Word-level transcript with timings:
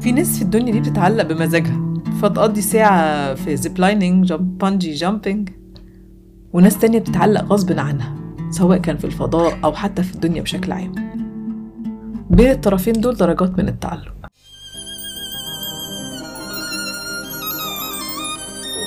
في 0.00 0.12
ناس 0.12 0.36
في 0.36 0.42
الدنيا 0.42 0.72
دي 0.72 0.80
بتتعلق 0.80 1.24
بمزاجها. 1.24 1.80
فتقضي 2.22 2.60
ساعة 2.60 3.34
في 3.34 3.56
zip 3.56 3.78
lining 3.78 4.26
jump 4.26 4.58
bungee 4.58 4.92
jumping 4.92 5.48
وناس 6.52 6.78
تانية 6.78 6.98
بتتعلق 6.98 7.44
غصب 7.44 7.78
عنها 7.78 8.16
سواء 8.50 8.78
كان 8.78 8.96
في 8.96 9.04
الفضاء 9.04 9.58
أو 9.64 9.72
حتى 9.72 10.02
في 10.02 10.14
الدنيا 10.14 10.42
بشكل 10.42 10.72
عام. 10.72 10.92
بين 12.30 12.50
الطرفين 12.50 12.92
دول 12.92 13.16
درجات 13.16 13.58
من 13.58 13.68
التعلق. 13.68 14.12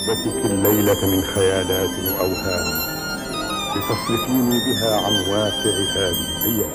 صحبتك 0.08 0.46
الليلة 0.52 1.08
من 1.08 1.22
خيالات 1.22 1.90
وأوهام 1.90 2.84
لتصرفيني 3.76 4.60
بها 4.60 4.96
عن 4.98 5.14
واقع 5.14 5.76
هذه 5.96 6.46
الأيام 6.46 6.72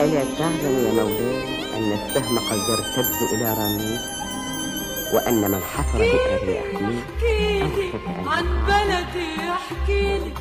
ألا 0.00 0.38
تعلم 0.38 0.78
يا 0.86 1.02
مولاي؟ 1.02 1.61
أن 1.76 1.92
السهم 1.92 2.38
قد 2.38 2.58
يرتد 2.68 3.32
إلى 3.32 3.54
رميس 3.58 4.00
وأن 5.14 5.50
من 5.50 5.60
حفر 5.74 5.98
بئر 5.98 6.44
ليحميه 6.46 7.04
أوشك 7.62 7.94
عن 8.26 8.44
بلدي 8.66 9.50
احكي 9.50 10.02
لي 10.18 10.32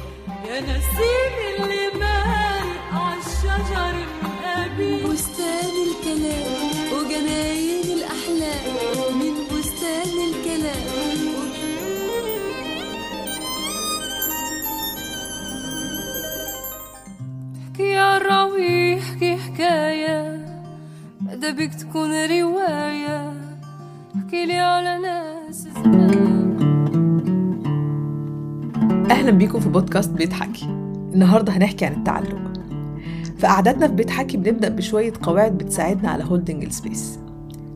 يا 0.48 0.60
نسيم 0.62 1.64
اللي 1.64 2.00
مارق 2.00 2.94
عالشجر 2.94 3.94
من 4.24 4.46
أبي. 4.46 5.04
بستان 5.04 5.74
الكلام 5.88 6.72
وجناين 6.94 7.86
الأحلام 7.98 9.18
من 9.20 9.34
بستان 9.52 10.12
الكلام 10.30 11.20
قد 21.44 21.59
بك 21.59 21.74
تكون 21.74 22.10
رواية 22.12 23.34
احكي 24.16 24.46
لي 24.46 24.58
على 24.60 25.00
ناس 25.00 25.68
زمان 25.84 26.58
أهلا 29.12 29.32
بيكم 29.32 29.60
في 29.60 29.70
بودكاست 29.70 30.10
بيت 30.12 30.34
حكي. 30.34 30.66
النهاردة 31.14 31.54
هنحكي 31.54 31.86
عن 31.86 31.94
التعلق. 31.94 32.54
في 33.38 33.48
قعدتنا 33.48 33.88
في 33.88 33.94
بيت 33.94 34.10
حكي 34.10 34.38
بنبدأ 34.38 34.70
بشوية 34.70 35.14
قواعد 35.22 35.58
بتساعدنا 35.58 36.10
على 36.10 36.24
holding 36.24 36.64
ال 36.64 36.73
space 36.73 37.20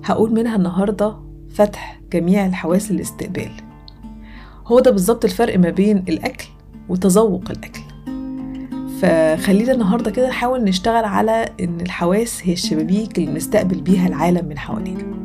هقول 0.03 0.33
منها 0.33 0.55
النهاردة 0.55 1.15
فتح 1.49 2.01
جميع 2.13 2.45
الحواس 2.45 2.91
للاستقبال. 2.91 3.51
هو 4.67 4.79
ده 4.79 4.91
بالظبط 4.91 5.25
الفرق 5.25 5.59
ما 5.59 5.69
بين 5.69 5.97
الأكل 5.97 6.47
وتذوق 6.89 7.51
الأكل. 7.51 7.84
فخلينا 9.01 9.71
النهاردة 9.71 10.11
كده 10.11 10.29
نحاول 10.29 10.63
نشتغل 10.63 11.05
على 11.05 11.45
إن 11.59 11.81
الحواس 11.81 12.41
هي 12.43 12.53
الشبابيك 12.53 13.17
اللي 13.17 13.31
نستقبل 13.31 13.81
بيها 13.81 14.07
العالم 14.07 14.47
من 14.47 14.57
حوالينا. 14.57 15.15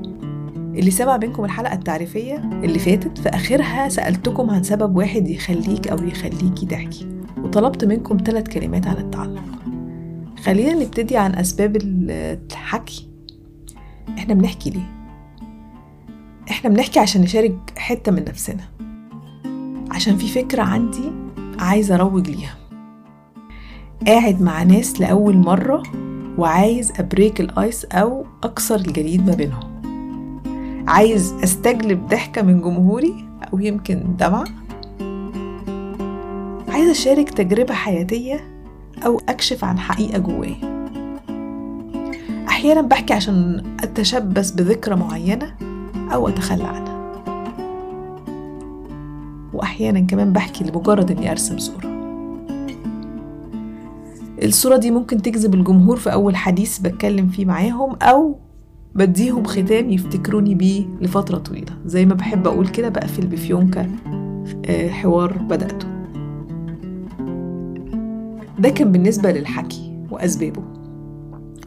اللي 0.75 0.91
سمع 0.91 1.17
منكم 1.17 1.45
الحلقة 1.45 1.75
التعريفية 1.75 2.37
اللي 2.37 2.79
فاتت 2.79 3.19
في 3.19 3.29
آخرها 3.29 3.89
سألتكم 3.89 4.51
عن 4.51 4.63
سبب 4.63 4.97
واحد 4.97 5.29
يخليك 5.29 5.89
أو 5.89 6.07
يخليكي 6.07 6.67
تحكي 6.67 7.09
وطلبت 7.39 7.85
منكم 7.85 8.19
ثلاث 8.25 8.49
كلمات 8.49 8.87
عن 8.87 8.97
التعلق 8.97 9.43
خلينا 10.45 10.75
نبتدي 10.75 11.17
عن 11.17 11.35
أسباب 11.35 11.77
الحكي. 11.77 13.09
إحنا 14.19 14.35
بنحكي 14.35 14.71
ليه؟ 14.71 14.91
إحنا 16.51 16.71
بنحكي 16.71 16.99
عشان 16.99 17.23
نشارك 17.23 17.57
حتة 17.79 18.13
من 18.13 18.25
نفسنا. 18.25 18.65
عشان 19.91 20.17
في 20.17 20.27
فكرة 20.29 20.63
عندي 20.63 21.13
عايزة 21.59 21.95
أروج 21.95 22.31
ليها. 22.31 22.60
قاعد 24.07 24.43
مع 24.43 24.63
ناس 24.63 25.01
لأول 25.01 25.37
مرة 25.37 25.83
وعايز 26.39 26.93
أبريك 26.99 27.41
الآيس 27.41 27.85
أو 27.85 28.25
أكسر 28.45 28.77
الجليد 28.77 29.27
ما 29.27 29.35
بينهم. 29.35 29.71
عايز 30.89 31.35
أستجلب 31.45 32.07
ضحكة 32.07 32.43
من 32.43 32.61
جمهوري 32.61 33.25
أو 33.53 33.59
يمكن 33.59 34.17
دمعة. 34.19 34.45
عايز 36.69 36.91
أشارك 36.91 37.31
تجربة 37.31 37.75
حياتية 37.75 38.41
أو 39.07 39.21
أكشف 39.29 39.65
عن 39.65 39.79
حقيقة 39.79 40.19
جوايا. 40.19 40.81
أحيانا 42.49 42.81
بحكي 42.81 43.15
عشان 43.15 43.63
أتشبث 43.83 44.51
بذكرى 44.51 44.97
معينة 44.97 45.55
أو 46.15 46.29
أتخلى 46.29 46.65
عنها. 46.65 47.01
وأحيانا 49.53 50.01
كمان 50.01 50.33
بحكي 50.33 50.65
لمجرد 50.65 51.11
إني 51.11 51.31
أرسم 51.31 51.59
صورة. 51.59 51.90
الصورة 54.43 54.77
دي 54.77 54.91
ممكن 54.91 55.23
تجذب 55.23 55.55
الجمهور 55.55 55.97
في 55.97 56.13
أول 56.13 56.37
حديث 56.37 56.79
بتكلم 56.79 57.29
فيه 57.29 57.45
معاهم 57.45 57.97
أو 58.03 58.39
بديهم 58.95 59.45
ختام 59.45 59.91
يفتكروني 59.91 60.55
بيه 60.55 60.87
لفترة 61.01 61.39
طويلة. 61.39 61.73
زي 61.87 62.07
ما 62.07 62.15
بحب 62.15 62.47
أقول 62.47 62.69
كده 62.69 62.89
بقفل 62.89 63.27
بفيونكة 63.27 63.87
آه، 64.67 64.89
حوار 64.89 65.39
بدأته. 65.39 65.87
ده 68.59 68.69
كان 68.69 68.93
بالنسبة 68.93 69.33
للحكي 69.33 69.97
وأسبابه. 70.11 70.63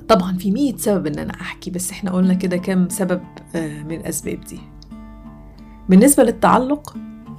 طبعا 0.08 0.38
في 0.38 0.52
مية 0.52 0.78
سبب 0.78 1.08
إن 1.08 1.20
أنا 1.20 1.34
أحكي 1.34 1.72
بس 1.72 1.92
إحنا 1.92 2.12
قلنا 2.12 2.34
كده 2.34 2.58
كام 2.58 2.90
سبب 2.90 3.22
آه، 3.56 3.84
من 3.84 3.92
الأسباب 3.92 4.40
دي. 4.42 4.60
بالنسبة 5.90 6.24
للتعلق 6.24 6.96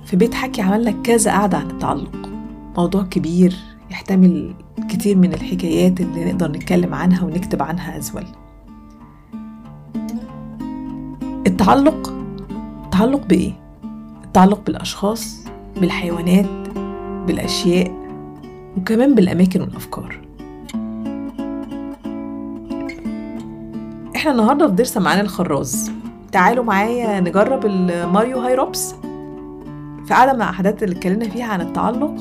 في 0.07 0.17
بيت 0.17 0.35
حكي 0.35 0.63
عملنا 0.63 0.91
كذا 0.91 1.31
قعدة 1.33 1.59
عن 1.59 1.71
التعلق. 1.71 2.29
موضوع 2.77 3.03
كبير 3.03 3.55
يحتمل 3.91 4.55
كتير 4.89 5.17
من 5.17 5.35
الحكايات 5.35 6.01
اللي 6.01 6.25
نقدر 6.25 6.51
نتكلم 6.51 6.95
عنها 6.95 7.25
ونكتب 7.25 7.63
عنها 7.63 7.99
أزول 7.99 8.25
التعلق 11.47 12.15
التعلق 12.85 13.27
بإيه؟ 13.27 13.53
التعلق 14.25 14.61
بالأشخاص 14.67 15.45
بالحيوانات 15.81 16.69
بالأشياء 17.27 17.93
وكمان 18.77 19.15
بالأماكن 19.15 19.61
والأفكار. 19.61 20.21
إحنا 24.17 24.31
النهاردة 24.31 24.69
في 24.69 24.75
درس 24.75 24.97
معانا 24.97 25.21
الخراز. 25.21 25.93
تعالوا 26.33 26.65
معايا 26.65 27.21
نجرب 27.21 27.67
الماريو 27.67 28.39
هايروبس. 28.39 28.95
في 30.07 30.15
قعدة 30.15 30.33
مع 30.33 30.51
أحداث 30.51 30.83
اللي 30.83 30.97
اتكلمنا 30.97 31.29
فيها 31.29 31.47
عن 31.47 31.61
التعلق 31.61 32.15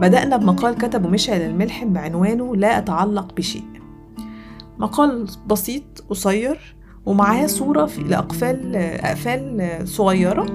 بدأنا 0.00 0.36
بمقال 0.36 0.74
كتبه 0.74 1.08
مشعل 1.08 1.40
الملحم 1.40 1.92
بعنوانه 1.92 2.56
لا 2.56 2.78
أتعلق 2.78 3.34
بشيء. 3.36 3.64
مقال 4.78 5.26
بسيط 5.46 6.04
قصير 6.10 6.76
ومعاه 7.06 7.46
صورة 7.46 7.86
في 7.86 8.02
لأقفال 8.02 8.76
أقفال 8.76 9.68
صغيرة 9.88 10.46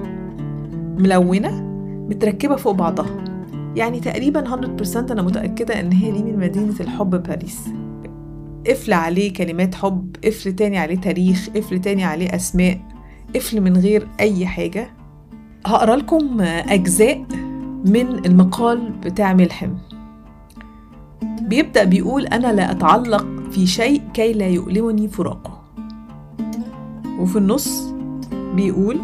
ملونة 0.98 1.62
متركبة 2.10 2.56
فوق 2.56 2.72
بعضها. 2.72 3.24
يعني 3.76 4.00
تقريبا 4.00 4.40
100% 4.40 5.12
أنا 5.12 5.22
متأكدة 5.22 5.80
إن 5.80 5.92
هي 5.92 6.10
دي 6.10 6.22
من 6.22 6.38
مدينة 6.38 6.74
الحب 6.80 7.22
باريس. 7.22 7.60
قفل 8.66 8.92
عليه 8.92 9.32
كلمات 9.32 9.74
حب 9.74 10.16
قفل 10.24 10.52
تاني 10.52 10.78
عليه 10.78 10.96
تاريخ 10.96 11.48
قفل 11.56 11.80
تاني 11.80 12.04
عليه 12.04 12.34
أسماء 12.34 12.80
قفل 13.34 13.60
من 13.60 13.76
غير 13.76 14.08
أي 14.20 14.46
حاجة. 14.46 14.90
هقرأ 15.66 15.96
لكم 15.96 16.40
أجزاء 16.40 17.26
من 17.86 18.26
المقال 18.26 18.90
بتاع 19.04 19.32
ملحم. 19.32 19.70
بيبدأ 21.22 21.84
بيقول 21.84 22.26
أنا 22.26 22.52
لا 22.52 22.70
أتعلق 22.70 23.26
في 23.50 23.66
شيء 23.66 24.02
كي 24.14 24.32
لا 24.32 24.48
يؤلمني 24.48 25.08
فراقه. 25.08 25.62
وفي 27.18 27.38
النص 27.38 27.92
بيقول 28.54 28.98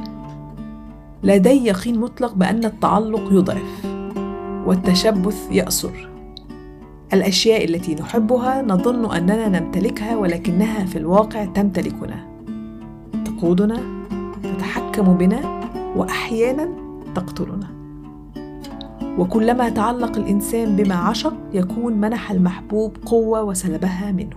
لدي 1.22 1.66
يقين 1.66 2.00
مطلق 2.00 2.34
بأن 2.34 2.64
التعلق 2.64 3.32
يضعف 3.32 3.86
والتشبث 4.66 5.48
يأسر. 5.50 6.08
الأشياء 7.12 7.64
التي 7.64 7.94
نحبها 7.94 8.62
نظن 8.62 9.14
أننا 9.14 9.60
نمتلكها 9.60 10.16
ولكنها 10.16 10.84
في 10.84 10.98
الواقع 10.98 11.44
تمتلكنا. 11.44 12.26
تقودنا 13.24 13.80
تتحكم 14.42 15.14
بنا 15.14 15.60
وأحيانا 15.96 16.68
تقتلنا. 17.14 17.81
وكلما 19.18 19.68
تعلق 19.68 20.16
الإنسان 20.16 20.76
بما 20.76 20.94
عشق 20.94 21.34
يكون 21.52 21.92
منح 21.92 22.30
المحبوب 22.30 22.96
قوة 23.06 23.42
وسلبها 23.42 24.12
منه. 24.12 24.36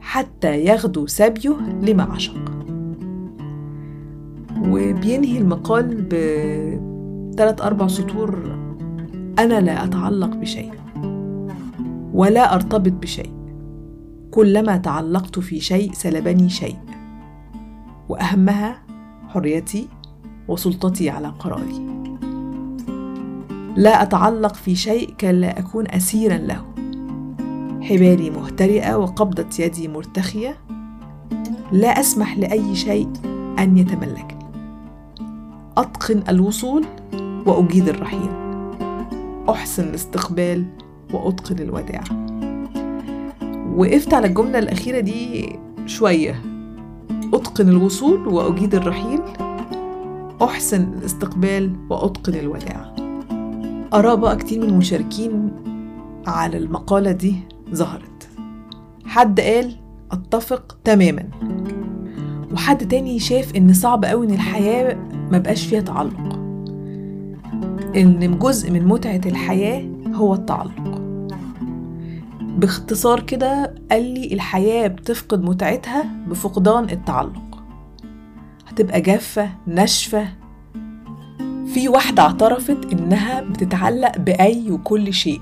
حتى 0.00 0.64
يغدو 0.64 1.06
سبيه 1.06 1.56
لما 1.82 2.02
عشق. 2.02 2.34
وبينهي 4.68 5.38
المقال 5.38 6.02
بثلاث 6.02 7.60
أربع 7.60 7.86
سطور 7.86 8.58
أنا 9.38 9.60
لا 9.60 9.84
أتعلق 9.84 10.36
بشيء 10.36 10.72
ولا 12.12 12.54
أرتبط 12.54 12.92
بشيء. 12.92 13.30
كلما 14.30 14.76
تعلقت 14.76 15.38
في 15.38 15.60
شيء 15.60 15.92
سلبني 15.92 16.48
شيء 16.48 16.76
وأهمها 18.08 18.82
حريتي 19.28 19.88
وسلطتي 20.48 21.10
على 21.10 21.28
قراري. 21.28 22.05
لا 23.76 24.02
أتعلق 24.02 24.54
في 24.54 24.74
شيء 24.76 25.14
كي 25.18 25.32
لا 25.32 25.58
أكون 25.58 25.86
أسيرا 25.90 26.36
له. 26.36 26.64
حبالي 27.82 28.30
مهترئة 28.30 28.96
وقبضة 28.96 29.46
يدي 29.58 29.88
مرتخية. 29.88 30.56
لا 31.72 31.88
أسمح 31.88 32.38
لأي 32.38 32.74
شيء 32.74 33.08
أن 33.58 33.78
يتملكني 33.78 34.46
أتقن 35.76 36.22
الوصول 36.28 36.84
وأجيد 37.46 37.88
الرحيل. 37.88 38.30
أحسن 39.48 39.88
الاستقبال 39.88 40.64
وأتقن 41.12 41.58
الوداع. 41.58 42.04
وقفت 43.76 44.14
على 44.14 44.26
الجملة 44.26 44.58
الأخيرة 44.58 45.00
دي 45.00 45.58
شوية. 45.86 46.42
أتقن 47.34 47.68
الوصول 47.68 48.28
وأجيد 48.28 48.74
الرحيل. 48.74 49.20
أحسن 50.42 50.82
الاستقبال 50.98 51.76
وأتقن 51.90 52.34
الوداع. 52.34 52.95
آراء 53.94 54.16
بقى 54.16 54.36
كتير 54.36 54.60
من 54.60 54.68
المشاركين 54.68 55.50
على 56.26 56.56
المقالة 56.56 57.12
دي 57.12 57.36
ظهرت. 57.74 58.28
حد 59.06 59.40
قال 59.40 59.76
أتفق 60.12 60.78
تماما. 60.84 61.28
وحد 62.52 62.88
تاني 62.88 63.18
شاف 63.18 63.56
إن 63.56 63.72
صعب 63.72 64.04
قوي 64.04 64.26
إن 64.26 64.34
الحياة 64.34 64.94
ما 65.30 65.38
بقاش 65.38 65.66
فيها 65.66 65.80
تعلق. 65.80 66.36
إن 67.96 68.38
جزء 68.38 68.70
من 68.70 68.84
متعة 68.88 69.20
الحياة 69.26 69.88
هو 70.14 70.34
التعلق. 70.34 71.02
باختصار 72.40 73.20
كده 73.20 73.74
قال 73.90 74.02
لي 74.02 74.34
الحياة 74.34 74.86
بتفقد 74.86 75.42
متعتها 75.44 76.04
بفقدان 76.28 76.84
التعلق. 76.84 77.62
هتبقى 78.68 79.00
جافة 79.00 79.50
ناشفة 79.66 80.28
في 81.76 81.88
واحدة 81.88 82.22
اعترفت 82.22 82.92
إنها 82.92 83.40
بتتعلق 83.40 84.18
بأي 84.18 84.70
وكل 84.70 85.14
شيء. 85.14 85.40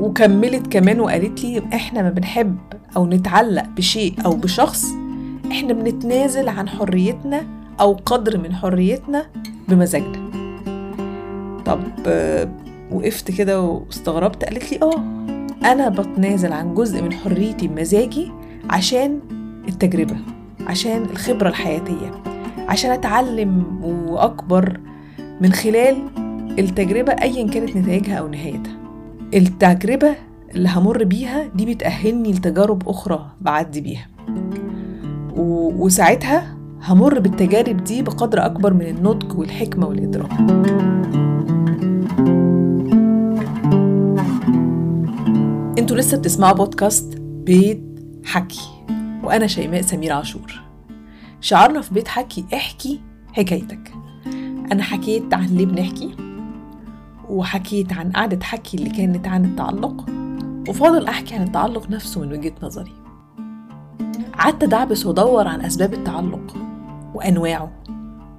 وكملت 0.00 0.66
كمان 0.66 1.00
وقالت 1.00 1.44
لي 1.44 1.62
إحنا 1.74 2.02
ما 2.02 2.10
بنحب 2.10 2.56
أو 2.96 3.06
نتعلق 3.06 3.64
بشيء 3.76 4.14
أو 4.24 4.36
بشخص 4.36 4.84
إحنا 5.50 5.72
بنتنازل 5.72 6.48
عن 6.48 6.68
حريتنا 6.68 7.42
أو 7.80 7.92
قدر 8.06 8.38
من 8.38 8.54
حريتنا 8.54 9.26
بمزاجنا. 9.68 10.30
طب 11.66 11.80
آه، 12.06 12.48
وقفت 12.92 13.30
كده 13.30 13.60
واستغربت 13.60 14.44
قالت 14.44 14.72
لي 14.72 14.78
آه 14.82 15.04
أنا 15.72 15.88
بتنازل 15.88 16.52
عن 16.52 16.74
جزء 16.74 17.02
من 17.02 17.12
حريتي 17.12 17.68
بمزاجي 17.68 18.32
عشان 18.70 19.20
التجربة 19.68 20.16
عشان 20.66 21.02
الخبرة 21.02 21.48
الحياتية. 21.48 22.29
عشان 22.70 22.90
أتعلم 22.90 23.80
وأكبر 24.08 24.80
من 25.40 25.52
خلال 25.52 25.96
التجربة 26.58 27.12
ايا 27.12 27.48
كانت 27.48 27.76
نتائجها 27.76 28.14
أو 28.14 28.28
نهايتها. 28.28 28.76
التجربة 29.34 30.14
اللي 30.54 30.68
همر 30.68 31.04
بيها 31.04 31.46
دي 31.54 31.74
بتأهلني 31.74 32.32
لتجارب 32.32 32.88
أخرى 32.88 33.26
بعدي 33.40 33.80
بيها. 33.80 34.06
و... 35.36 35.72
وساعتها 35.84 36.56
همر 36.82 37.18
بالتجارب 37.18 37.84
دي 37.84 38.02
بقدر 38.02 38.46
أكبر 38.46 38.74
من 38.74 38.86
النضج 38.86 39.38
والحكمة 39.38 39.86
والإدراك. 39.86 40.32
أنتوا 45.78 45.96
لسه 45.96 46.18
بتسمعوا 46.18 46.56
بودكاست 46.56 47.18
بيت 47.18 47.82
حكي 48.24 48.60
وأنا 49.24 49.46
شيماء 49.46 49.80
سمير 49.82 50.12
عاشور. 50.12 50.69
شعارنا 51.40 51.80
في 51.80 51.94
بيت 51.94 52.08
حكي 52.08 52.44
احكي 52.54 53.00
حكايتك. 53.32 53.92
أنا 54.72 54.82
حكيت 54.82 55.34
عن 55.34 55.46
ليه 55.46 55.66
بنحكي؟ 55.66 56.16
وحكيت 57.28 57.92
عن 57.92 58.12
قعدة 58.12 58.44
حكي 58.44 58.76
اللي 58.76 58.90
كانت 58.90 59.28
عن 59.28 59.44
التعلق 59.44 60.06
وفاضل 60.68 61.06
أحكي 61.06 61.34
عن 61.34 61.42
التعلق 61.42 61.90
نفسه 61.90 62.20
من 62.20 62.32
وجهة 62.32 62.52
نظري. 62.62 62.92
قعدت 64.38 64.62
أدعبس 64.62 65.06
وأدور 65.06 65.48
عن 65.48 65.60
أسباب 65.60 65.94
التعلق 65.94 66.56
وأنواعه 67.14 67.72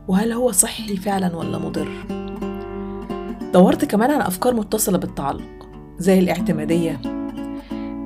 وهل 0.08 0.32
هو 0.32 0.52
صحي 0.52 0.98
فعلا 0.98 1.36
ولا 1.36 1.58
مضر؟ 1.58 1.90
دورت 3.54 3.86
كمان 3.86 4.12
عن 4.12 4.22
أفكار 4.22 4.54
متصلة 4.54 4.98
بالتعلق 4.98 5.70
زي 5.98 6.20
الاعتمادية 6.20 7.02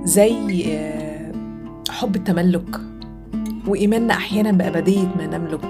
زي 0.04 0.66
آه، 0.68 1.32
حب 1.90 2.16
التملك 2.16 2.80
وإيماننا 3.68 4.14
أحيانا 4.14 4.52
بأبدية 4.52 5.08
ما 5.18 5.38
نملك 5.38 5.66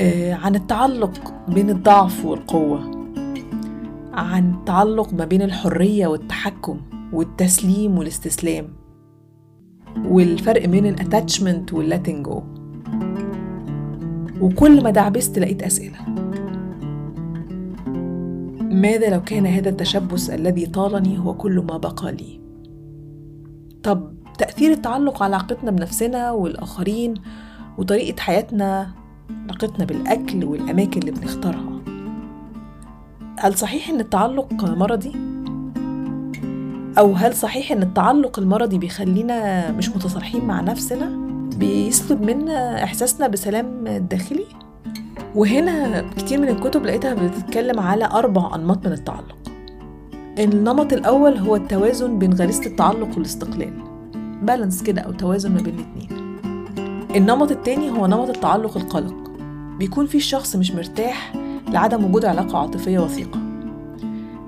آه، 0.00 0.34
عن 0.34 0.54
التعلق 0.54 1.34
بين 1.48 1.70
الضعف 1.70 2.24
والقوة. 2.24 2.80
عن 4.12 4.54
التعلق 4.54 5.14
ما 5.14 5.24
بين 5.24 5.42
الحرية 5.42 6.06
والتحكم 6.06 6.80
والتسليم 7.12 7.98
والاستسلام. 7.98 8.68
والفرق 10.04 10.66
بين 10.66 10.86
ال 10.86 10.94
attachment 10.94 11.72
وال 11.72 11.84
letting 11.84 12.24
go 12.26 12.42
وكل 14.40 14.82
ما 14.82 14.90
دعبست 14.90 15.38
لقيت 15.38 15.62
أسئلة. 15.62 15.98
ماذا 18.60 19.10
لو 19.10 19.22
كان 19.22 19.46
هذا 19.46 19.68
التشبث 19.68 20.30
الذي 20.30 20.66
طالني 20.66 21.18
هو 21.18 21.34
كل 21.34 21.64
ما 21.68 21.76
بقى 21.76 22.12
لي؟ 22.12 22.40
طب 23.82 24.15
تأثير 24.38 24.72
التعلق 24.72 25.22
على 25.22 25.36
علاقتنا 25.36 25.70
بنفسنا 25.70 26.30
والآخرين 26.30 27.14
وطريقة 27.78 28.20
حياتنا 28.20 28.90
علاقتنا 29.30 29.84
بالأكل 29.84 30.44
والأماكن 30.44 31.00
اللي 31.00 31.10
بنختارها 31.10 31.80
هل 33.38 33.54
صحيح 33.54 33.88
إن 33.88 34.00
التعلق 34.00 34.64
مرضي؟ 34.64 35.12
أو 36.98 37.12
هل 37.12 37.34
صحيح 37.34 37.72
إن 37.72 37.82
التعلق 37.82 38.38
المرضي 38.38 38.78
بيخلينا 38.78 39.70
مش 39.70 39.88
متصالحين 39.88 40.44
مع 40.44 40.60
نفسنا؟ 40.60 41.10
بيسلب 41.56 42.22
منا 42.22 42.84
إحساسنا 42.84 43.28
بسلام 43.28 43.84
داخلي؟ 44.10 44.46
وهنا 45.34 46.04
كتير 46.16 46.40
من 46.40 46.48
الكتب 46.48 46.86
لقيتها 46.86 47.14
بتتكلم 47.14 47.80
على 47.80 48.04
أربع 48.04 48.54
أنماط 48.54 48.86
من 48.86 48.92
التعلق 48.92 49.36
النمط 50.38 50.92
الأول 50.92 51.36
هو 51.36 51.56
التوازن 51.56 52.18
بين 52.18 52.32
غريزة 52.32 52.66
التعلق 52.66 53.08
والاستقلال 53.16 53.85
بالانس 54.42 54.82
كده 54.82 55.02
أو 55.02 55.12
توازن 55.12 55.54
ما 55.54 55.60
بين 55.60 55.74
الاتنين. 55.74 56.36
النمط 57.16 57.50
التاني 57.50 57.90
هو 57.90 58.06
نمط 58.06 58.28
التعلق 58.28 58.76
القلق. 58.76 59.30
بيكون 59.78 60.06
فيه 60.06 60.18
الشخص 60.18 60.56
مش 60.56 60.72
مرتاح 60.72 61.32
لعدم 61.68 62.04
وجود 62.04 62.24
علاقة 62.24 62.58
عاطفية 62.58 62.98
وثيقة. 62.98 63.40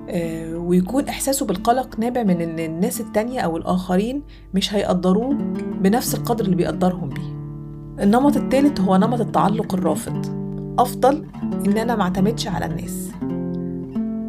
آه، 0.09 0.57
ويكون 0.57 1.07
إحساسه 1.07 1.45
بالقلق 1.45 1.99
نابع 1.99 2.23
من 2.23 2.41
إن 2.41 2.59
الناس 2.59 3.01
التانية 3.01 3.39
أو 3.39 3.57
الآخرين 3.57 4.21
مش 4.53 4.73
هيقدروه 4.73 5.33
بنفس 5.81 6.15
القدر 6.15 6.45
اللي 6.45 6.55
بيقدرهم 6.55 7.09
بيه. 7.09 7.39
النمط 8.03 8.37
التالت 8.37 8.81
هو 8.81 8.97
نمط 8.97 9.21
التعلق 9.21 9.73
الرافض. 9.73 10.25
أفضل 10.79 11.25
إن 11.65 11.77
أنا 11.77 11.95
معتمدش 11.95 12.47
على 12.47 12.65
الناس. 12.65 13.11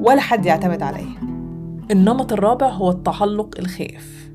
ولا 0.09 0.21
حد 0.21 0.47
يعتمد 0.47 0.83
عليا. 0.83 1.15
النمط 1.91 2.33
الرابع 2.33 2.69
هو 2.69 2.91
التعلق 2.91 3.55
الخائف 3.59 4.30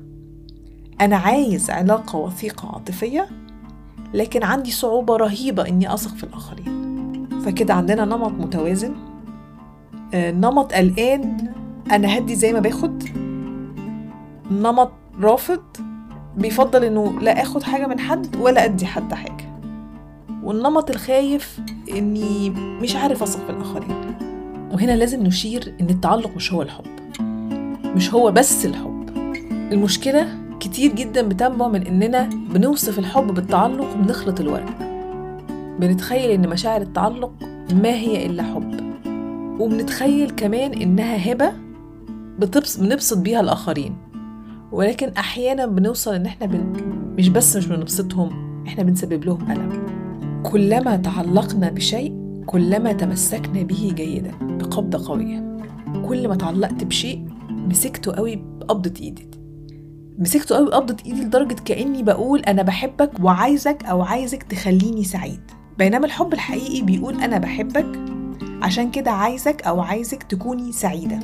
أنا 1.00 1.16
عايز 1.16 1.70
علاقة 1.70 2.18
وثيقة 2.18 2.68
عاطفية 2.68 3.28
لكن 4.14 4.42
عندي 4.42 4.70
صعوبة 4.70 5.16
رهيبة 5.16 5.68
إني 5.68 5.94
أثق 5.94 6.14
في 6.14 6.24
الآخرين. 6.24 7.28
فكده 7.44 7.74
عندنا 7.74 8.04
نمط 8.04 8.32
متوازن. 8.32 8.94
آه، 10.14 10.30
نمط 10.30 10.72
قلقان 10.72 11.52
أنا 11.92 12.18
هدي 12.18 12.34
زي 12.34 12.52
ما 12.52 12.60
باخد. 12.60 13.02
نمط 14.50 14.92
رافض 15.20 15.62
بيفضل 16.36 16.84
إنه 16.84 17.20
لا 17.20 17.42
آخد 17.42 17.62
حاجة 17.62 17.86
من 17.86 17.98
حد 17.98 18.36
ولا 18.36 18.64
أدي 18.64 18.86
حد 18.86 19.14
حاجة. 19.14 19.58
والنمط 20.42 20.90
الخايف 20.90 21.60
إني 21.90 22.50
مش 22.50 22.96
عارف 22.96 23.22
أثق 23.22 23.46
في 23.46 23.52
الآخرين. 23.52 24.16
وهنا 24.72 24.92
لازم 24.92 25.22
نشير 25.22 25.74
إن 25.80 25.90
التعلق 25.90 26.30
مش 26.36 26.52
هو 26.52 26.62
الحب. 26.62 26.84
مش 27.84 28.14
هو 28.14 28.30
بس 28.30 28.66
الحب. 28.66 29.06
المشكلة 29.72 30.45
كتير 30.60 30.92
جدا 30.92 31.22
بتنبع 31.22 31.68
من 31.68 31.86
إننا 31.86 32.30
بنوصف 32.54 32.98
الحب 32.98 33.34
بالتعلق 33.34 33.94
وبنخلط 33.94 34.40
الورق. 34.40 34.78
بنتخيل 35.80 36.30
إن 36.30 36.48
مشاعر 36.48 36.80
التعلق 36.80 37.32
ما 37.74 37.90
هي 37.90 38.26
إلا 38.26 38.42
حب. 38.42 38.80
وبنتخيل 39.60 40.30
كمان 40.30 40.72
إنها 40.72 41.32
هبة 41.32 41.52
بتبس 42.38 42.76
بنبسط 42.76 43.18
بيها 43.18 43.40
الآخرين. 43.40 43.96
ولكن 44.72 45.08
أحيانا 45.08 45.66
بنوصل 45.66 46.14
إن 46.14 46.26
إحنا 46.26 46.46
بن... 46.46 46.72
مش 47.18 47.28
بس 47.28 47.56
مش 47.56 47.66
بنبسطهم 47.66 48.30
إحنا 48.66 48.82
بنسبب 48.82 49.24
لهم 49.24 49.50
ألم. 49.50 49.86
كلما 50.42 50.96
تعلقنا 50.96 51.70
بشيء 51.70 52.26
كلما 52.46 52.92
تمسكنا 52.92 53.62
به 53.62 53.92
جيدا 53.96 54.30
بقبضة 54.40 55.08
قوية. 55.08 55.56
كل 56.08 56.28
ما 56.28 56.34
تعلقت 56.34 56.84
بشيء 56.84 57.28
مسكته 57.50 58.12
قوي 58.12 58.36
بقبضة 58.36 58.92
إيدي. 59.00 59.28
مسكته 60.18 60.56
قوي 60.56 60.66
بقبضة 60.66 60.96
إيدي 61.06 61.20
لدرجة 61.20 61.56
كأني 61.64 62.02
بقول 62.02 62.40
أنا 62.40 62.62
بحبك 62.62 63.10
وعايزك 63.22 63.84
أو 63.84 64.02
عايزك 64.02 64.42
تخليني 64.42 65.04
سعيد. 65.04 65.40
بينما 65.78 66.06
الحب 66.06 66.32
الحقيقي 66.32 66.82
بيقول 66.82 67.20
أنا 67.20 67.38
بحبك 67.38 67.98
عشان 68.62 68.90
كده 68.90 69.10
عايزك 69.10 69.62
أو 69.62 69.80
عايزك 69.80 70.22
تكوني 70.22 70.72
سعيدة. 70.72 71.20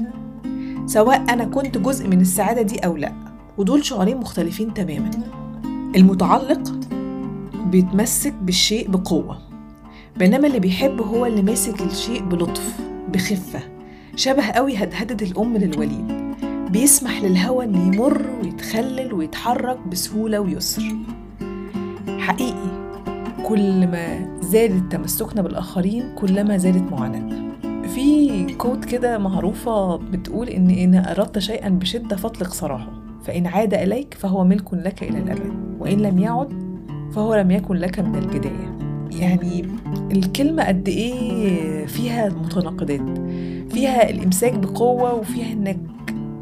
سواء 0.87 1.16
أنا 1.32 1.44
كنت 1.44 1.78
جزء 1.78 2.08
من 2.08 2.20
السعادة 2.20 2.62
دي 2.62 2.78
أو 2.78 2.96
لأ. 2.96 3.12
ودول 3.58 3.84
شعورين 3.84 4.16
مختلفين 4.16 4.75
تماما. 4.75 5.11
المتعلق 5.96 6.72
بيتمسك 7.54 8.32
بالشيء 8.32 8.88
بقوة. 8.88 9.38
بينما 10.16 10.46
اللي 10.46 10.61
بيحب 10.61 11.00
هو 11.00 11.26
اللي 11.26 11.42
ماسك 11.42 11.82
الشيء 11.82 12.22
بلطف 12.22 12.80
بخفة 13.08 13.61
شبه 14.16 14.50
قوي 14.50 14.76
هدهدة 14.76 15.26
الأم 15.26 15.56
للوليد. 15.56 16.22
بيسمح 16.73 17.23
للهوى 17.23 17.64
إنه 17.64 17.95
يمر 17.95 18.26
ويتخلل 18.43 19.14
ويتحرك 19.14 19.79
بسهولة 19.88 20.41
ويسر. 20.41 20.83
حقيقي 22.19 22.93
كل 23.49 23.87
ما 23.87 24.37
زادت 24.41 24.93
تمسكنا 24.93 25.43
بالآخرين 25.43 26.14
كلما 26.14 26.57
زادت 26.57 26.93
معاناتنا. 26.93 27.43
في 27.88 28.47
كوت 28.55 28.85
كده 28.85 29.19
معروفة 29.19 29.97
بتقول 29.97 30.49
إن 30.49 30.71
إن 30.71 30.95
أردت 30.95 31.38
شيئا 31.38 31.69
بشدة 31.69 32.17
فاطلق 32.17 32.52
سراحه 32.52 32.93
فإن 33.25 33.47
عاد 33.47 33.75
إليك 33.75 34.14
فهو 34.14 34.45
ملك 34.45 34.75
لك 34.75 35.02
إلى 35.02 35.19
الأبد 35.19 35.52
وإن 35.81 35.99
لم 36.00 36.19
يعد 36.19 36.49
فهو 37.14 37.35
لم 37.35 37.50
يكن 37.50 37.75
لك 37.75 38.00
من 38.00 38.14
البداية 38.14 38.79
يعني 39.21 39.64
الكلمة 40.12 40.64
قد 40.64 40.88
إيه 40.88 41.87
فيها 41.87 42.29
متناقضات 42.29 43.19
فيها 43.73 44.11
الإمساك 44.11 44.52
بقوة 44.55 45.14
وفيها 45.14 45.52
إنك 45.52 45.79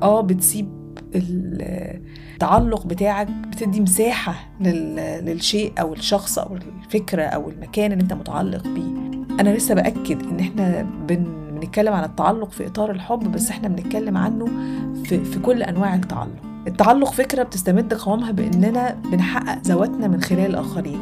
آه 0.03 0.21
بتسيب 0.21 0.69
التعلق 1.15 2.87
بتاعك 2.87 3.29
بتدي 3.29 3.81
مساحة 3.81 4.35
لل- 4.61 5.25
للشيء 5.25 5.73
أو 5.81 5.93
الشخص 5.93 6.39
أو 6.39 6.57
الفكرة 6.85 7.23
أو 7.23 7.49
المكان 7.51 7.93
اللي 7.93 8.03
أنت 8.03 8.13
متعلق 8.13 8.63
بيه. 8.63 9.11
أنا 9.41 9.51
لسه 9.57 9.75
بأكد 9.75 10.23
إن 10.27 10.41
إحنا 10.41 10.87
بن 11.09 11.25
بنتكلم 11.61 11.93
عن 11.95 12.05
التعلق 12.05 12.51
في 12.51 12.67
إطار 12.67 12.91
الحب 12.91 13.33
بس 13.33 13.51
إحنا 13.51 13.69
بنتكلم 13.69 14.17
عنه 14.17 14.47
في, 15.05 15.25
في 15.25 15.39
كل 15.39 15.63
أنواع 15.63 15.95
التعلق. 15.95 16.31
التعلق 16.67 17.13
فكرة 17.13 17.43
بتستمد 17.43 17.95
قوامها 17.95 18.31
بإننا 18.31 18.95
بنحقق 19.13 19.59
ذواتنا 19.67 20.09
من 20.09 20.21
خلال 20.23 20.47
الآخرين. 20.51 21.01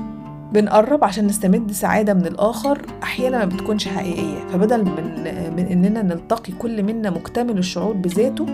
بنقرب 0.52 1.04
عشان 1.04 1.26
نستمد 1.26 1.72
سعادة 1.72 2.14
من 2.14 2.26
الآخر 2.26 2.82
أحيانا 3.02 3.38
ما 3.38 3.44
بتكونش 3.44 3.88
حقيقية. 3.88 4.38
فبدل 4.52 4.84
من, 4.84 5.24
من 5.56 5.66
إننا 5.66 6.02
نلتقي 6.02 6.52
كل 6.52 6.82
منا 6.82 7.10
مكتمل 7.10 7.58
الشعور 7.58 7.92
بذاته 7.92 8.46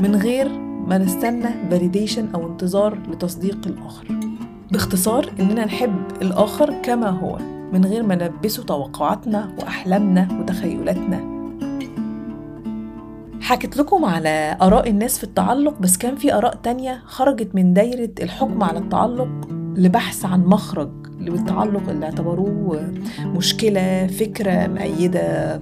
من 0.00 0.16
غير 0.16 0.48
ما 0.86 0.98
نستنى 0.98 1.48
validation 1.70 2.34
أو 2.34 2.46
انتظار 2.46 2.98
لتصديق 3.10 3.58
الآخر. 3.66 4.06
باختصار 4.70 5.32
إننا 5.40 5.64
نحب 5.64 5.94
الآخر 6.22 6.74
كما 6.82 7.08
هو 7.10 7.38
من 7.72 7.84
غير 7.84 8.02
ما 8.02 8.14
نلبسه 8.14 8.62
توقعاتنا 8.62 9.52
وأحلامنا 9.58 10.28
وتخيلاتنا. 10.40 11.32
حكيت 13.40 13.76
لكم 13.76 14.04
على 14.04 14.56
آراء 14.62 14.90
الناس 14.90 15.18
في 15.18 15.24
التعلق 15.24 15.78
بس 15.80 15.96
كان 15.96 16.16
في 16.16 16.34
آراء 16.34 16.54
تانية 16.54 17.02
خرجت 17.06 17.54
من 17.54 17.74
دايرة 17.74 18.10
الحكم 18.22 18.62
على 18.62 18.78
التعلق 18.78 19.48
لبحث 19.76 20.24
عن 20.24 20.44
مخرج 20.44 20.90
للتعلق 21.20 21.88
اللي 21.88 22.06
اعتبروه 22.06 22.92
مشكلة 23.24 24.06
فكرة 24.06 24.66
مؤيدة 24.66 25.60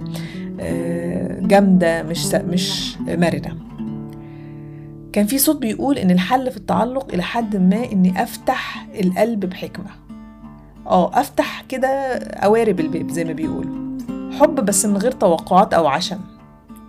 آه، 0.59 1.39
جامدة 1.39 2.03
مش 2.03 2.35
مش 2.35 2.97
مرنة. 3.07 3.55
كان 5.13 5.25
في 5.25 5.37
صوت 5.37 5.57
بيقول 5.57 5.97
إن 5.97 6.11
الحل 6.11 6.51
في 6.51 6.57
التعلق 6.57 7.13
إلى 7.13 7.23
حد 7.23 7.55
ما 7.55 7.91
إني 7.91 8.23
أفتح 8.23 8.87
القلب 9.03 9.45
بحكمة. 9.45 9.85
آه 10.87 11.19
أفتح 11.19 11.63
كده 11.69 12.19
قوارب 12.43 12.79
الباب 12.79 13.09
زي 13.11 13.23
ما 13.23 13.33
بيقولوا. 13.33 13.97
حب 14.39 14.55
بس 14.65 14.85
من 14.85 14.97
غير 14.97 15.11
توقعات 15.11 15.73
أو 15.73 15.87
عشم. 15.87 16.19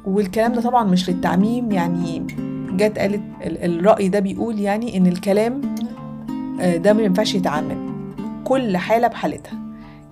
والكلام 0.05 0.53
ده 0.53 0.61
طبعا 0.61 0.85
مش 0.85 1.11
للتعميم 1.11 1.73
يعني 1.73 2.27
جت 2.77 2.99
قالت 2.99 3.23
ال- 3.43 3.65
الرأي 3.81 4.09
ده 4.09 4.21
بيقول 4.21 4.59
يعني 4.61 4.97
إن 4.97 5.07
الكلام 5.07 5.61
آه، 6.61 6.77
ده 6.77 6.93
ما 6.93 7.03
ينفعش 7.03 7.35
يتعمم. 7.35 7.93
كل 8.45 8.77
حالة 8.77 9.09
بحالتها. 9.09 9.59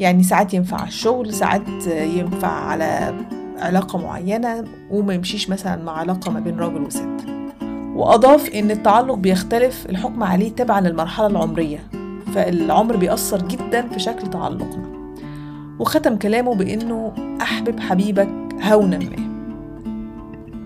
يعني 0.00 0.22
ساعات 0.22 0.54
ينفع 0.54 0.76
على 0.76 0.88
الشغل 0.88 1.34
ساعات 1.34 1.86
آه، 1.88 2.02
ينفع 2.04 2.48
على 2.48 3.14
علاقة 3.58 3.98
معينة 3.98 4.64
وما 4.90 5.14
يمشيش 5.14 5.50
مثلا 5.50 5.82
مع 5.84 5.92
علاقة 5.92 6.30
ما 6.32 6.40
بين 6.40 6.58
راجل 6.58 6.82
وست. 6.82 7.08
وأضاف 8.00 8.48
إن 8.54 8.70
التعلق 8.70 9.14
بيختلف 9.14 9.86
الحكم 9.90 10.22
عليه 10.22 10.50
تبعا 10.50 10.80
للمرحلة 10.80 11.26
العمرية 11.26 11.78
فالعمر 12.34 12.96
بيأثر 12.96 13.48
جدا 13.48 13.88
في 13.88 13.98
شكل 13.98 14.30
تعلقنا. 14.30 14.90
وختم 15.78 16.16
كلامه 16.16 16.54
بإنه 16.54 17.12
أحبب 17.42 17.80
حبيبك 17.80 18.28
هونا 18.62 18.98
ما. 18.98 19.30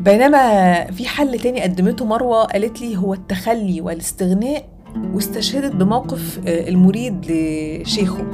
بينما 0.00 0.84
في 0.84 1.08
حل 1.08 1.38
تاني 1.38 1.62
قدمته 1.62 2.04
مروة 2.04 2.44
قالت 2.44 2.80
لي 2.80 2.96
هو 2.96 3.14
التخلي 3.14 3.80
والاستغناء 3.80 4.68
واستشهدت 5.14 5.76
بموقف 5.76 6.40
آه، 6.46 6.68
المريد 6.68 7.26
لشيخه. 7.30 8.24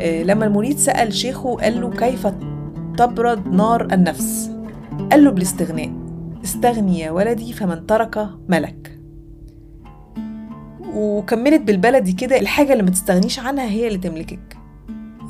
آه، 0.00 0.22
لما 0.22 0.46
المريد 0.46 0.78
سأل 0.78 1.12
شيخه 1.12 1.56
قال 1.56 1.80
له 1.80 1.90
كيف 1.90 2.26
تبرد 2.96 3.48
نار 3.48 3.88
النفس؟ 3.92 4.50
قال 5.12 5.24
له 5.24 5.30
بالاستغناء. 5.30 6.03
استغني 6.44 7.00
يا 7.00 7.10
ولدي 7.10 7.52
فمن 7.52 7.86
ترك 7.86 8.28
ملك. 8.48 9.00
وكملت 10.94 11.60
بالبلدي 11.60 12.12
كده 12.12 12.40
الحاجة 12.40 12.72
اللي 12.72 12.82
ما 12.82 12.90
تستغنيش 12.90 13.38
عنها 13.38 13.64
هي 13.64 13.86
اللي 13.86 13.98
تملكك. 13.98 14.58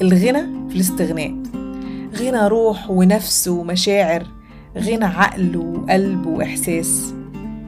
الغنى 0.02 0.68
في 0.68 0.74
الاستغناء. 0.74 1.34
غنى 2.16 2.48
روح 2.48 2.90
ونفس 2.90 3.48
ومشاعر 3.48 4.26
غنى 4.78 5.04
عقل 5.04 5.56
وقلب 5.56 6.26
وإحساس. 6.26 7.14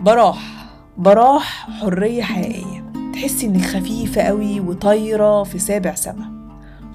براح 0.01 0.69
براح 0.99 1.71
حرية 1.71 2.23
حقيقية. 2.23 2.93
تحسي 3.15 3.47
إنك 3.47 3.63
خفيفة 3.63 4.23
قوي 4.23 4.61
وطايرة 4.61 5.43
في 5.43 5.59
سابع 5.59 5.95
سما. 5.95 6.49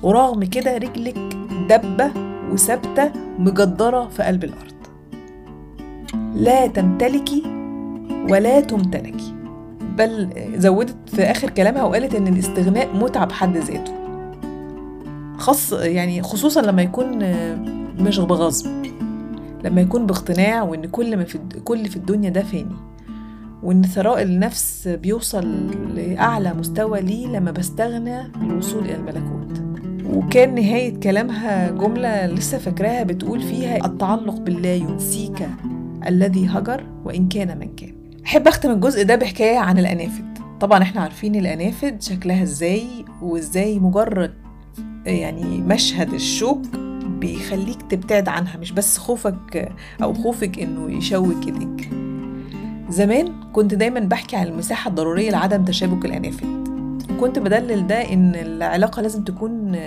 ورغم 0.04 0.44
كده 0.44 0.78
رجلك 0.78 1.18
دبة 1.70 2.12
وثابتة 2.52 3.12
مجدرة 3.40 4.08
في 4.08 4.24
قلب 4.24 4.44
الأرض. 4.44 4.81
لا 6.36 6.68
تمتلكي 6.68 7.44
ولا 8.30 8.60
تمتلكي. 8.60 9.34
بل 9.98 10.30
زودت 10.56 10.96
في 11.08 11.22
آخر 11.22 11.50
كلامها 11.50 11.84
وقالت 11.84 12.16
إن 12.16 12.28
الاستغناء 12.28 12.96
متعة 12.96 13.26
بحد 13.26 13.58
ذاته. 13.58 13.94
خاص 15.38 15.74
يعني 15.74 16.22
خصوصا 16.22 16.62
لما 16.62 16.82
يكون 16.82 17.20
مش 18.00 18.20
بغصب 18.20 18.70
لما 19.66 19.82
يكون 19.82 20.06
باقتناع 20.06 20.64
وإن 20.64 20.86
كل 20.86 21.18
ما 21.18 21.24
في 21.24 21.40
كل 21.64 21.86
في 21.86 21.96
الدنيا 21.96 22.30
ده 22.30 22.44
فاني 22.44 22.76
وإن 23.64 23.84
ثراء 23.84 24.22
النفس 24.22 24.88
بيوصل 24.88 25.72
لأعلى 25.96 26.54
مستوى 26.54 27.02
ليه 27.02 27.28
لما 27.28 27.52
بستغنى 27.52 28.32
للوصول 28.42 28.86
إلى 28.86 28.96
الملكوت. 28.96 29.62
وكان 30.14 30.56
نهاية 30.56 31.00
كلامها 31.00 31.72
جملة 31.72 32.28
لسه 32.28 32.58
فاكراها 32.58 33.04
بتقول 33.04 33.42
فيها 33.42 33.86
التعلق 33.86 34.36
بالله 34.38 34.70
ينسيك. 34.70 35.48
الذي 36.08 36.48
هجر 36.48 36.84
وإن 37.06 37.28
كان 37.30 37.60
من 37.60 37.76
كان. 37.76 37.94
أحب 38.26 38.48
أختم 38.48 38.72
الجزء 38.72 39.04
ده 39.04 39.16
بحكاية 39.16 39.58
عن 39.58 39.78
الأنافد 39.80 40.38
طبعا 40.60 40.82
إحنا 40.84 41.02
عارفين 41.02 41.36
الأنافد 41.36 42.02
شكلها 42.02 42.44
إزاي 42.44 42.84
وإزاي 43.22 43.80
مجرد 43.80 44.34
يعني 45.06 45.44
مشهد 45.62 46.14
الشوك 46.14 46.62
بيخليك 47.06 47.82
تبتعد 47.82 48.28
عنها 48.30 48.58
مش 48.58 48.72
بس 48.72 48.98
خوفك 48.98 49.72
أو 50.04 50.14
خوفك 50.14 50.60
إنه 50.60 50.98
يشوك 50.98 51.46
إيديك. 51.46 51.90
زمان 52.90 53.34
كنت 53.54 53.74
دايما 53.74 54.00
بحكي 54.00 54.36
عن 54.36 54.48
المساحة 54.48 54.90
الضرورية 54.90 55.32
لعدم 55.32 55.66
تشابك 55.66 56.06
الأنافد 56.06 56.61
كنت 57.22 57.40
بدلل 57.40 57.88
ده 57.88 58.14
إن 58.14 58.36
العلاقة 58.36 59.02
لازم 59.02 59.24
تكون 59.24 59.80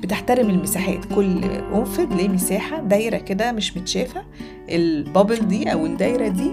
بتحترم 0.00 0.50
المساحات. 0.50 1.04
كل 1.14 1.44
أنفد 1.74 2.12
ليه 2.12 2.28
مساحة 2.28 2.80
دايرة 2.80 3.16
كده 3.16 3.52
مش 3.52 3.76
متشافة. 3.76 4.22
البابل 4.68 5.48
دي 5.48 5.72
أو 5.72 5.86
الدايرة 5.86 6.28
دي 6.28 6.50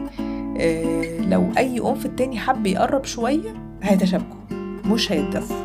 آه، 0.59 1.17
لو 1.29 1.45
أي 1.57 1.79
أنفد 1.79 2.15
تاني 2.15 2.39
حب 2.39 2.67
يقرب 2.67 3.05
شوية 3.05 3.53
هيتشابكوا 3.83 4.37
مش 4.85 5.11
هيتدفوا 5.11 5.55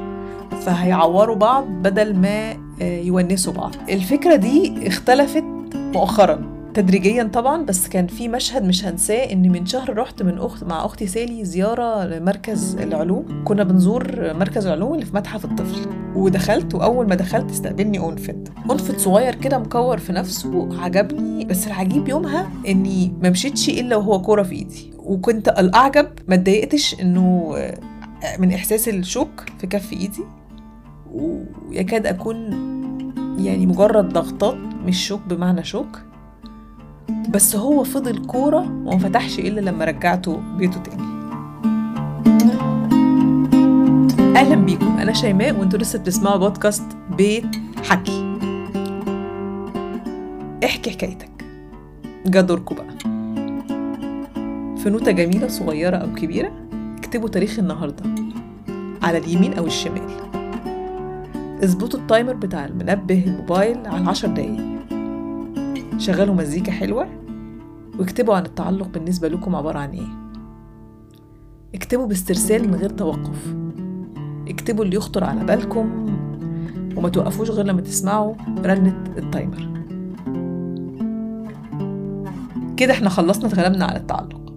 فهيعوروا 0.61 1.37
بعض 1.37 1.65
بدل 1.67 2.17
ما 2.17 2.51
آه، 2.83 3.01
يونسوا 3.01 3.53
بعض. 3.53 3.75
الفكرة 3.91 4.37
دي 4.37 4.89
اختلفت 4.89 5.45
مؤخرا. 5.75 6.58
تدريجيا 6.75 7.25
طبعا 7.25 7.63
بس 7.63 7.89
كان 7.89 8.07
في 8.07 8.29
مشهد 8.29 8.65
مش 8.65 8.85
هنساه 8.85 9.33
إن 9.33 9.53
من 9.53 9.67
شهر 9.67 9.99
رحت 9.99 10.23
من 10.23 10.39
اخت 10.39 10.65
مع 10.65 10.85
أختي 10.85 11.07
سالي 11.07 11.45
زيارة 11.45 12.05
لمركز 12.05 12.77
العلوم. 12.77 13.45
كنا 13.45 13.65
بنزور 13.65 14.35
مركز 14.35 14.67
العلوم 14.67 14.95
اللي 14.95 15.07
في 15.07 15.17
متحف 15.17 15.45
الطفل. 15.45 15.91
ودخلت 16.15 16.75
وأول 16.75 17.09
ما 17.09 17.15
دخلت 17.15 17.51
استقبلني 17.51 17.99
انفد 17.99 18.49
انفد 18.71 18.99
صغير 18.99 19.35
كده 19.35 19.59
مكور 19.59 19.99
في 19.99 20.13
نفسه 20.13 20.83
عجبني 20.83 21.45
بس 21.45 21.67
العجيب 21.67 22.09
يومها 22.09 22.51
إني 22.69 23.13
ما 23.23 23.31
مشيتش 23.31 23.69
إلا 23.69 23.97
وهو 23.97 24.23
كورة 24.23 24.43
في 24.43 24.55
إيدي. 24.55 24.93
وكنت 24.99 25.49
الأعجب 25.49 26.09
ما 26.29 26.35
اتضايقتش 26.35 27.01
إنه 27.01 27.55
من 28.39 28.53
إحساس 28.53 28.89
الشوك 28.89 29.45
في 29.59 29.67
كف 29.67 29.93
إيدي. 29.93 30.25
ويكاد 31.13 32.07
أكون 32.07 32.37
يعني 33.39 33.67
مجرد 33.67 34.09
ضغطات 34.13 34.57
مش 34.87 35.07
شوك 35.07 35.21
بمعنى 35.29 35.65
شوك. 35.65 36.08
بس 37.29 37.57
هو 37.57 37.85
فضل 37.85 38.27
كورة 38.27 38.61
وما 38.61 38.99
فتحش 38.99 39.39
إلا 39.39 39.61
لما 39.61 39.85
رجعته 39.85 40.41
بيته 40.57 40.81
تاني. 40.81 41.09
أهلا 44.37 44.55
بيكم. 44.55 44.99
أنا 44.99 45.13
شيماء 45.13 45.59
وأنتوا 45.59 45.79
لسه 45.79 45.99
بتسمعوا 45.99 46.37
بودكاست 46.37 46.85
بيت 47.17 47.57
حكي. 47.85 48.39
احكي 50.65 50.91
حكايتك. 50.91 51.31
جا 52.27 52.41
دوركم 52.41 52.75
بقى. 52.75 52.99
في 54.79 54.91
نوتة 54.91 55.11
جميلة 55.11 55.49
صغيرة 55.49 55.97
أو 55.97 56.15
كبيرة 56.15 56.53
اكتبوا 56.99 57.29
تاريخ 57.29 57.59
النهاردة 57.59 58.05
على 59.03 59.19
اليمين 59.19 59.55
أو 59.55 59.67
الشمال. 59.67 60.11
اظبطوا 61.65 62.01
التايمر 62.01 62.33
بتاع 62.33 62.65
المنبه 62.65 63.25
الموبايل 63.27 63.87
على 63.87 64.09
عشر 64.09 64.29
دقايق. 64.29 64.68
شغلوا 65.99 66.35
مزيكا 66.35 66.73
حلوة؟ 66.73 67.09
واكتبوا 67.99 68.35
عن 68.35 68.47
التعلق 68.47 68.89
بالنسبة 68.89 69.29
لكم 69.29 69.57
عبارة 69.57 69.79
عن 69.79 69.91
إيه؟ 69.91 70.09
اكتبوا 71.75 72.07
باسترسال 72.07 72.69
من 72.69 72.75
غير 72.75 72.91
توقف. 72.91 73.55
اكتبوا 74.49 74.85
اللي 74.85 74.97
يخطر 74.97 75.25
على 75.25 75.45
بالكم 75.45 76.07
وما 76.97 77.09
توقفوش 77.09 77.51
غير 77.51 77.67
لما 77.67 77.81
تسمعوا 77.81 78.35
رنة 78.59 79.05
التايمر. 79.19 79.69
كده 82.77 82.93
إحنا 82.93 83.09
خلصنا 83.09 83.47
اتغلبنا 83.47 83.85
على 83.85 83.97
التعلق. 83.97 84.53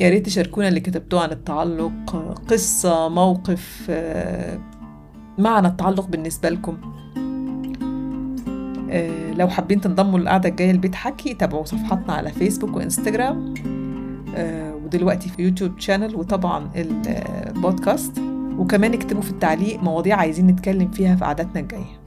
يا 0.00 0.10
ريت 0.10 0.26
تشاركونا 0.26 0.68
اللي 0.68 0.80
كتبتوه 0.80 1.22
عن 1.22 1.30
التعلق 1.30 2.36
قصة 2.48 3.08
موقف 3.08 3.86
آه، 3.90 4.58
معنى 5.38 5.68
التعلق 5.68 6.06
بالنسبة 6.06 6.48
لكم. 6.48 6.76
لو 9.36 9.48
حابين 9.48 9.80
تنضموا 9.80 10.18
للقعدة 10.18 10.48
الجاية 10.48 10.72
لبيت 10.72 10.94
حكي 10.94 11.34
تابعوا 11.34 11.64
صفحاتنا 11.64 12.12
على 12.12 12.30
فيسبوك 12.30 12.76
وإنستجرام 12.76 13.54
آه، 14.36 14.74
ودلوقتي 14.74 15.28
في 15.28 15.42
YouTube 15.42 15.78
channel 15.78 16.16
وطبعا 16.16 16.70
البودكاست. 16.76 18.18
وكمان 18.58 18.92
اكتبوا 18.92 19.22
في 19.22 19.30
التعليق 19.30 19.82
مواضيع 19.82 20.16
عايزين 20.16 20.46
نتكلم 20.46 20.90
فيها 20.90 21.16
في 21.16 21.24
قعداتنا 21.24 21.60
الجاية. 21.60 22.00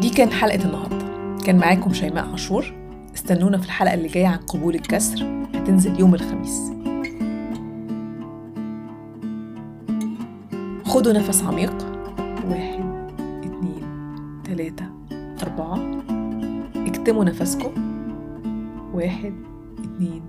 دي 0.00 0.10
كان 0.10 0.30
حلقة 0.30 0.64
النهاردة. 0.64 1.06
كان 1.44 1.56
معاكم 1.56 1.92
شيماء 1.92 2.28
عاشور. 2.30 2.74
استنونا 3.14 3.58
في 3.58 3.64
الحلقة 3.64 3.94
اللي 3.94 4.08
جاية 4.08 4.26
عن 4.26 4.38
قبول 4.38 4.74
الكسر. 4.74 5.46
هتنزل 5.54 6.00
يوم 6.00 6.14
الخميس. 6.14 6.72
خدوا 10.84 11.12
نفس 11.12 11.42
عميق. 11.42 11.99
اكتموا 17.10 17.24
نفسكم. 17.24 17.72
واحد 18.94 19.34
اتنين 19.78 20.22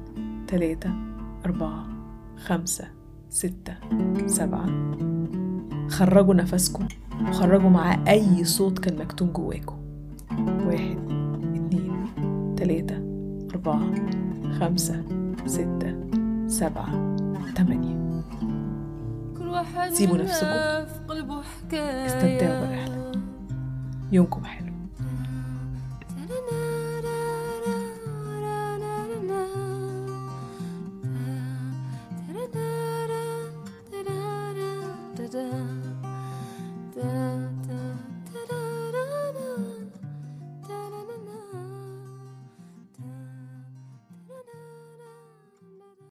تلاتة 0.47 0.93
أربعة 1.45 1.85
خمسة 2.45 2.87
ستة 3.29 3.73
سبعة. 4.25 4.65
خرجوا 5.87 6.33
نفسكم. 6.33 6.87
وخرجوا 7.29 7.69
مع 7.69 8.03
أي 8.07 8.43
صوت 8.43 8.79
كان 8.79 8.97
مكتوم 8.97 9.31
جواكم. 9.31 9.75
واحد 10.67 10.97
اتنين 11.55 12.05
تلاتة 12.55 13.03
أربعة 13.51 13.93
خمسة 14.59 15.03
ستة 15.45 15.95
سبعة 16.47 17.15
تمانية. 17.55 18.23
كل 19.37 19.47
واحد 19.47 19.91
سيبوا 19.91 20.17
نفسكم. 20.17 20.47
في 20.85 20.99
قلبه 21.07 21.41
حكاية. 21.41 22.05
استمتعوا 22.05 22.65
بالرحلة. 22.65 23.11
يومكم 24.11 24.43
حلو. 24.43 24.60